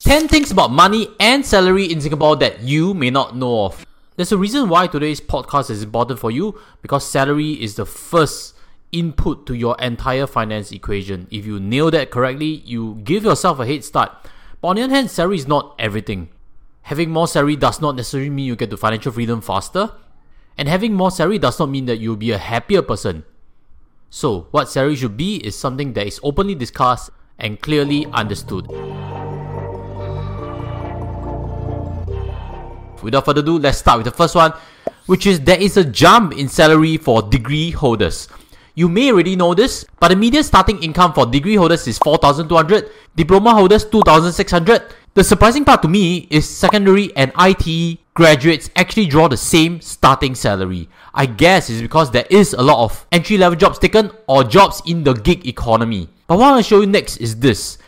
[0.00, 3.84] 10 things about money and salary in Singapore that you may not know of.
[4.14, 8.54] There's a reason why today's podcast is important for you because salary is the first
[8.92, 11.26] input to your entire finance equation.
[11.32, 14.12] If you nail that correctly, you give yourself a head start.
[14.60, 16.28] But on the other hand, salary is not everything.
[16.82, 19.90] Having more salary does not necessarily mean you get to financial freedom faster.
[20.56, 23.24] And having more salary does not mean that you'll be a happier person.
[24.10, 28.68] So, what salary should be is something that is openly discussed and clearly understood.
[33.02, 34.52] Without further ado, let's start with the first one,
[35.06, 38.28] which is there is a jump in salary for degree holders.
[38.74, 42.90] You may already know this, but the median starting income for degree holders is 4,200,
[43.16, 44.82] diploma holders 2,600.
[45.14, 50.36] The surprising part to me is secondary and ITE graduates actually draw the same starting
[50.36, 50.88] salary.
[51.12, 54.80] I guess it's because there is a lot of entry level jobs taken or jobs
[54.86, 56.08] in the gig economy.
[56.28, 57.78] But what I want to show you next is this.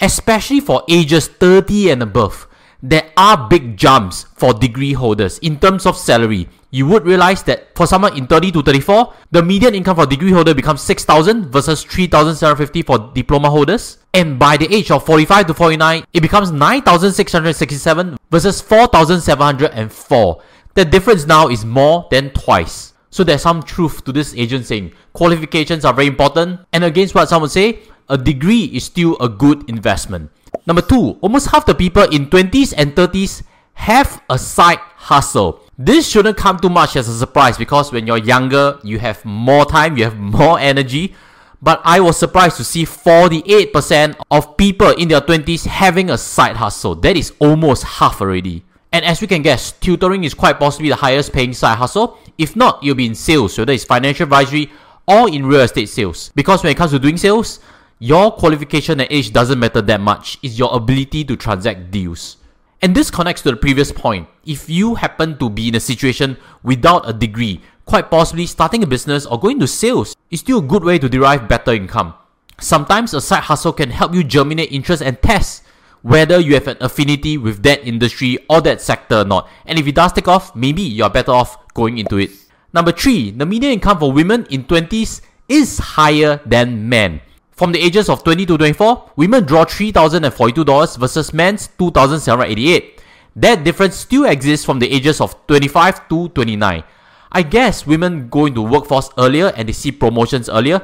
[0.00, 2.48] Especially for ages 30 and above,
[2.82, 6.48] there are big jumps for degree holders in terms of salary.
[6.70, 10.30] You would realize that for someone in 30 to 34, the median income for degree
[10.30, 13.98] holder becomes 6,000 versus 3,750 for diploma holders.
[14.14, 20.42] And by the age of 45 to 49, it becomes 9,667 versus 4,704.
[20.74, 22.94] The difference now is more than twice.
[23.10, 26.60] So there's some truth to this agent saying qualifications are very important.
[26.72, 30.30] And against what some would say, a degree is still a good investment.
[30.66, 33.42] Number two, almost half the people in 20s and 30s
[33.74, 35.60] have a side hustle.
[35.78, 39.64] This shouldn't come too much as a surprise because when you're younger, you have more
[39.64, 41.14] time, you have more energy.
[41.62, 46.56] But I was surprised to see 48% of people in their 20s having a side
[46.56, 46.94] hustle.
[46.94, 48.64] That is almost half already.
[48.92, 52.18] And as we can guess, tutoring is quite possibly the highest paying side hustle.
[52.38, 54.70] If not, you'll be in sales, whether it's financial advisory
[55.06, 56.30] or in real estate sales.
[56.34, 57.60] Because when it comes to doing sales,
[58.00, 60.38] your qualification and age doesn't matter that much.
[60.42, 62.38] It's your ability to transact deals.
[62.80, 64.26] And this connects to the previous point.
[64.46, 68.86] If you happen to be in a situation without a degree, quite possibly starting a
[68.86, 72.14] business or going to sales is still a good way to derive better income.
[72.58, 75.62] Sometimes a side hustle can help you germinate interest and test
[76.00, 79.46] whether you have an affinity with that industry or that sector or not.
[79.66, 82.30] And if it does take off, maybe you're better off going into it.
[82.72, 85.20] Number three, the median income for women in 20s
[85.50, 87.20] is higher than men.
[87.60, 93.02] From the ages of 20 to 24, women draw $3,042 versus men's 2,788.
[93.36, 96.82] That difference still exists from the ages of 25 to 29.
[97.30, 100.80] I guess women go into workforce earlier and they see promotions earlier.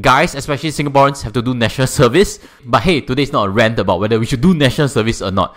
[0.00, 2.40] Guys, especially Singaporeans, have to do national service.
[2.64, 5.30] But hey, today is not a rant about whether we should do national service or
[5.30, 5.54] not.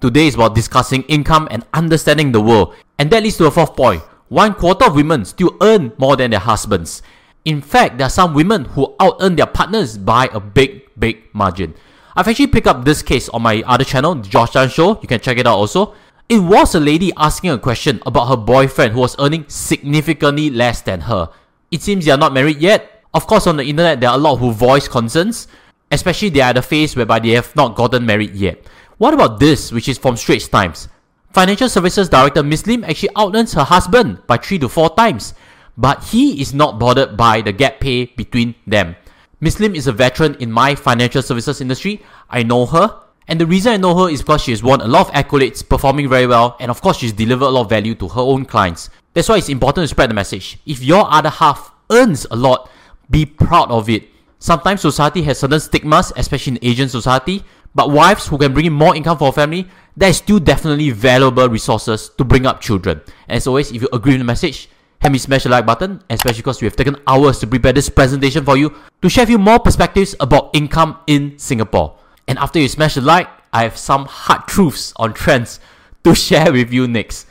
[0.00, 2.74] Today is about discussing income and understanding the world.
[2.98, 4.02] And that leads to a fourth point.
[4.30, 7.02] One quarter of women still earn more than their husbands.
[7.48, 11.22] In fact, there are some women who out earn their partners by a big, big
[11.32, 11.72] margin.
[12.14, 15.00] I've actually picked up this case on my other channel, the Josh Tan Show.
[15.00, 15.94] You can check it out also.
[16.28, 20.82] It was a lady asking a question about her boyfriend who was earning significantly less
[20.82, 21.30] than her.
[21.70, 23.02] It seems they are not married yet.
[23.14, 25.48] Of course, on the internet, there are a lot who voice concerns,
[25.90, 28.62] especially they are at the phase whereby they have not gotten married yet.
[28.98, 30.90] What about this, which is from Straits Times?
[31.32, 35.32] Financial Services Director Miss Lim actually out earns her husband by 3 to 4 times
[35.78, 38.96] but he is not bothered by the gap pay between them.
[39.40, 42.02] Miss Lim is a veteran in my financial services industry.
[42.28, 43.00] I know her.
[43.28, 45.66] And the reason I know her is because she has won a lot of accolades,
[45.66, 48.46] performing very well, and of course she's delivered a lot of value to her own
[48.46, 48.90] clients.
[49.14, 50.58] That's why it's important to spread the message.
[50.66, 52.70] If your other half earns a lot,
[53.10, 54.08] be proud of it.
[54.40, 58.72] Sometimes society has certain stigmas, especially in Asian society, but wives who can bring in
[58.72, 63.00] more income for a family, that is still definitely valuable resources to bring up children.
[63.28, 66.02] And as always, if you agree with the message, Help me smash the like button,
[66.10, 69.38] especially because we have taken hours to prepare this presentation for you to share you
[69.38, 71.96] more perspectives about income in Singapore.
[72.26, 75.60] And after you smash the like, I have some hard truths on trends
[76.04, 77.26] to share with you next.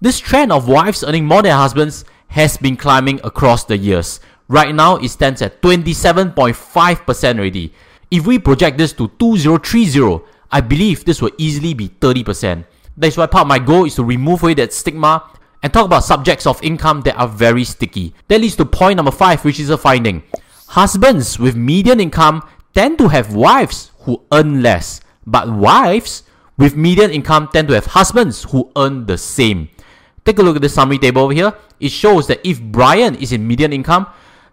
[0.00, 4.18] This trend of wives earning more than husbands has been climbing across the years.
[4.48, 7.72] Right now, it stands at 27.5% already.
[8.10, 12.64] If we project this to 2030, I believe this will easily be 30%.
[12.96, 15.30] That's why part of my goal is to remove away that stigma
[15.62, 18.14] and talk about subjects of income that are very sticky.
[18.28, 20.22] That leads to point number five, which is a finding.
[20.68, 22.42] Husbands with median income
[22.74, 26.24] tend to have wives who earn less, but wives
[26.56, 29.68] with median income tend to have husbands who earn the same.
[30.24, 31.52] Take a look at the summary table over here.
[31.80, 34.06] It shows that if Brian is in median income,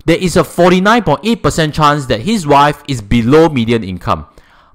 [0.06, 4.26] there is a 49.8% chance that his wife is below median income.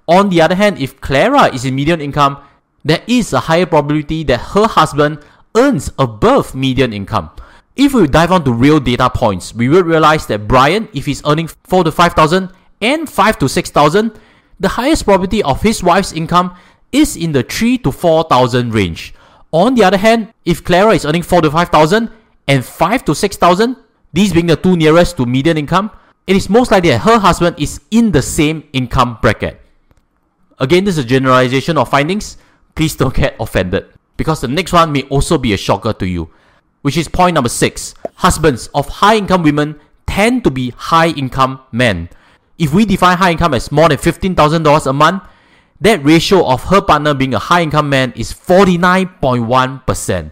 [0.06, 2.38] On the other hand, if Clara is in median income,
[2.84, 5.18] there is a higher probability that her husband
[5.54, 7.30] earns above median income.
[7.76, 11.48] If we dive onto real data points, we will realize that Brian, if he's earning
[11.48, 14.20] 4 to 5,000 and 5 to 6,000,
[14.58, 16.56] the highest probability of his wife's income
[16.92, 19.14] is in the 3 to 4,000 range.
[19.52, 22.10] On the other hand, if Clara is earning 4 to 5,000
[22.48, 23.76] and 5 to 6,000,
[24.12, 25.90] these being the two nearest to median income,
[26.26, 29.60] it is most likely that her husband is in the same income bracket.
[30.58, 32.38] Again, this is a generalization of findings.
[32.74, 36.30] Please don't get offended because the next one may also be a shocker to you,
[36.82, 37.94] which is point number six.
[38.16, 42.08] Husbands of high income women tend to be high income men.
[42.58, 45.22] If we define high income as more than $15,000 a month,
[45.80, 50.30] that ratio of her partner being a high income man is 49.1%.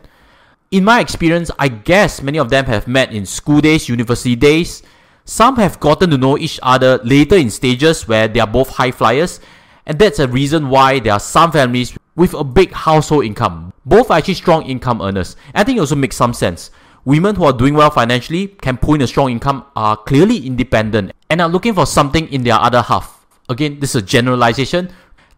[0.70, 4.82] In my experience, I guess many of them have met in school days, university days.
[5.25, 8.90] Some have gotten to know each other later in stages where they are both high
[8.90, 9.40] flyers,
[9.84, 13.73] and that's a reason why there are some families with a big household income.
[13.85, 15.37] Both are actually strong income earners.
[15.55, 16.70] I think it also makes some sense.
[17.05, 21.12] Women who are doing well financially, can pull in a strong income, are clearly independent
[21.29, 23.26] and are looking for something in their other half.
[23.49, 24.91] Again, this is a generalization.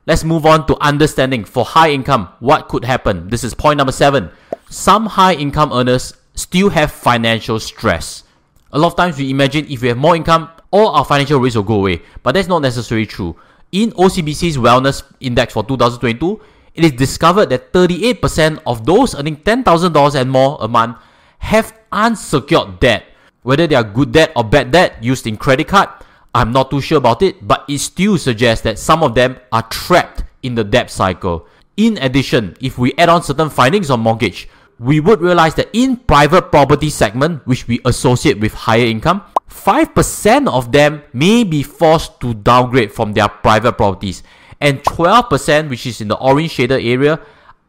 [0.06, 3.30] Let's move on to understanding for high income what could happen.
[3.30, 4.30] This is point number seven.
[4.68, 8.24] Some high income earners still have financial stress.
[8.72, 11.56] A lot of times we imagine if we have more income, all our financial risks
[11.56, 13.36] will go away, but that's not necessarily true.
[13.72, 16.40] In OCBC's Wellness Index for 2022,
[16.74, 20.98] it is discovered that 38% of those earning $10,000 and more a month
[21.38, 23.06] have unsecured debt.
[23.42, 25.88] Whether they are good debt or bad debt used in credit card,
[26.34, 29.62] I'm not too sure about it, but it still suggests that some of them are
[29.70, 31.46] trapped in the debt cycle.
[31.76, 34.48] In addition, if we add on certain findings on mortgage,
[34.78, 40.48] we would realize that in private property segment, which we associate with higher income, 5%
[40.48, 44.22] of them may be forced to downgrade from their private properties,
[44.60, 47.20] and 12%, which is in the orange shaded area,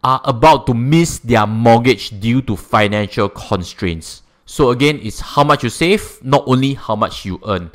[0.03, 4.21] are about to miss their mortgage due to financial constraints.
[4.45, 7.71] So again, it's how much you save, not only how much you earn.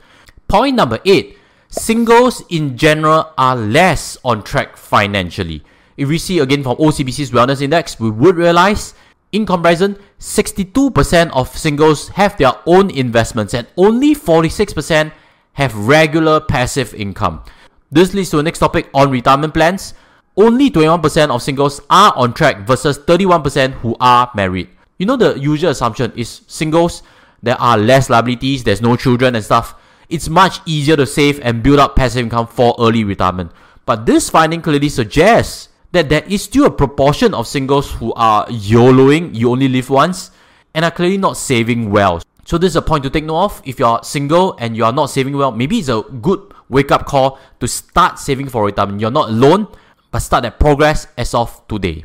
[0.46, 1.36] Point number eight
[1.68, 5.64] singles in general are less on track financially.
[5.96, 8.94] If we see again from OCBC's Wellness Index, we would realize
[9.32, 15.12] in comparison, 62% of singles have their own investments and only 46%
[15.52, 17.42] have regular passive income.
[17.90, 19.94] This leads to the next topic on retirement plans.
[20.36, 24.68] Only 21% of singles are on track versus 31% who are married.
[24.98, 27.02] You know, the usual assumption is singles,
[27.42, 29.74] there are less liabilities, there's no children and stuff
[30.10, 33.52] it's much easier to save and build up passive income for early retirement.
[33.86, 38.46] But this finding clearly suggests that there is still a proportion of singles who are
[38.48, 40.30] YOLOing, you only live once,
[40.74, 42.20] and are clearly not saving well.
[42.44, 43.62] So this is a point to take note of.
[43.64, 47.04] If you're single and you are not saving well, maybe it's a good wake up
[47.04, 49.00] call to start saving for retirement.
[49.00, 49.68] You're not alone,
[50.10, 52.04] but start that progress as of today.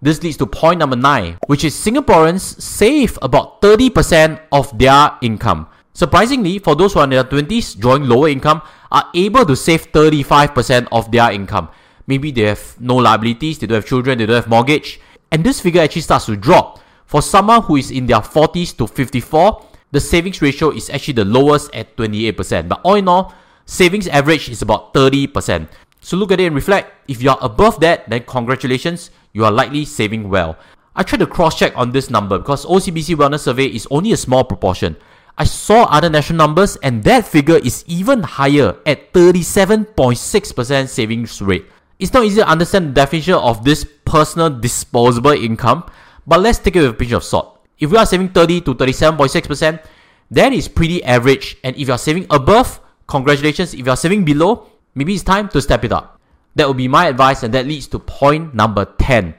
[0.00, 5.66] This leads to point number nine, which is Singaporeans save about 30% of their income.
[5.94, 8.60] Surprisingly, for those who are in their 20s, drawing lower income,
[8.92, 11.68] are able to save 35% of their income.
[12.06, 15.00] Maybe they have no liabilities, they don't have children, they don't have mortgage,
[15.32, 16.80] and this figure actually starts to drop.
[17.06, 21.24] For someone who is in their 40s to 54, the savings ratio is actually the
[21.24, 22.68] lowest at 28%.
[22.68, 23.32] But all in all,
[23.66, 25.68] savings average is about 30%.
[26.00, 26.92] So look at it and reflect.
[27.08, 30.56] If you are above that, then congratulations, you are likely saving well.
[30.94, 34.16] I tried to cross check on this number because OCBC Wellness Survey is only a
[34.16, 34.96] small proportion.
[35.36, 41.66] I saw other national numbers and that figure is even higher at 37.6% savings rate.
[41.98, 45.90] It's not easy to understand the definition of this personal disposable income,
[46.26, 47.66] but let's take it with a pinch of salt.
[47.78, 49.84] If we are saving 30 to 37.6%,
[50.30, 51.56] that is pretty average.
[51.64, 53.74] And if you are saving above, congratulations.
[53.74, 56.20] If you are saving below, maybe it's time to step it up.
[56.54, 59.34] That would be my advice, and that leads to point number 10.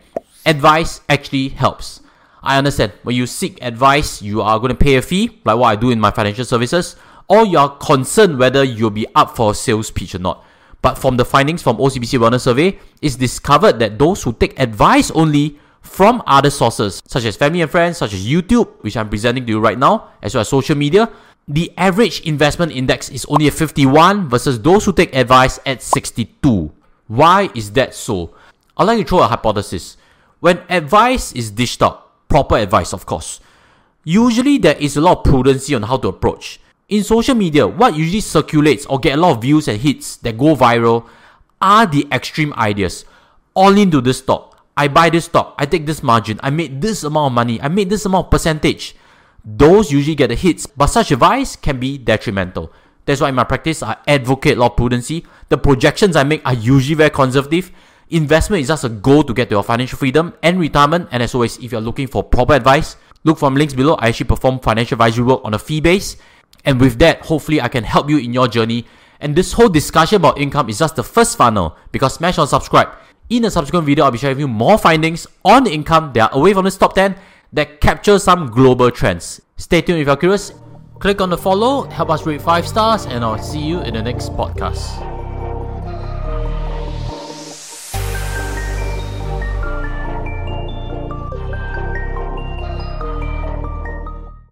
[0.46, 2.02] Advice actually helps.
[2.44, 5.68] I understand when you seek advice, you are going to pay a fee, like what
[5.68, 6.96] I do in my financial services,
[7.28, 10.46] or you are concerned whether you'll be up for a sales pitch or not.
[10.82, 15.10] But from the findings from OCBC Wellness Survey, it's discovered that those who take advice
[15.12, 19.46] only from other sources, such as family and friends, such as YouTube, which I'm presenting
[19.48, 21.12] to you right now, as well as social media,
[21.48, 26.72] the average investment index is only at 51 versus those who take advice at 62.
[27.08, 28.34] Why is that so?
[28.78, 29.98] I'd like to throw a hypothesis.
[30.40, 33.40] When advice is dished out, proper advice, of course.
[34.04, 36.60] Usually, there is a lot of prudency on how to approach.
[36.90, 40.38] In social media, what usually circulates or get a lot of views and hits that
[40.38, 41.08] go viral
[41.62, 43.06] are the extreme ideas.
[43.54, 44.64] All into this stock.
[44.78, 45.56] I buy this stock.
[45.58, 46.40] I take this margin.
[46.44, 47.62] I made this amount of money.
[47.62, 48.96] I made this amount of percentage.
[49.46, 52.74] Those usually get the hits, but such advice can be detrimental.
[53.06, 55.26] That's why in my practice, I advocate a lot of prudency.
[55.50, 57.72] The projections I make are usually very conservative
[58.10, 61.10] Investment is just a goal to get to your financial freedom and retirement.
[61.12, 63.96] And as always, if you're looking for proper advice, look from links below.
[63.96, 66.18] I actually perform financial advisory work on a fee base.
[66.66, 68.86] And with that, hopefully I can help you in your journey.
[69.20, 72.90] And this whole discussion about income is just the first funnel because smash on subscribe.
[73.28, 76.54] In a subsequent video, I'll be sharing you more findings on income that are away
[76.54, 77.16] from this top 10
[77.56, 79.42] that capture some global trends.
[79.58, 80.54] Stay tuned if you're curious.
[81.00, 84.02] Click on the follow, help us rate 5 stars, and I'll see you in the
[84.02, 85.15] next podcast.